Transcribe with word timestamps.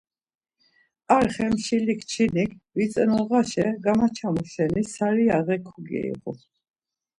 Ar 1.15 1.25
Xemşeli 1.35 1.95
kçinik 1.99 2.51
Vitzenoğaşa 2.75 3.67
gamaçamu 3.83 4.43
şeni 4.51 4.81
sari 4.93 5.23
yaği 5.29 5.57
kogeiğu. 5.67 6.31